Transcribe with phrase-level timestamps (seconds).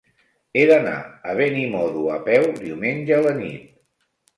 [0.57, 0.95] He d'anar
[1.33, 3.75] a Benimodo a peu diumenge a la nit.